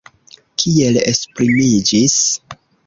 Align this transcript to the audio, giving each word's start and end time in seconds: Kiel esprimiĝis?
Kiel 0.61 0.99
esprimiĝis? 1.11 2.21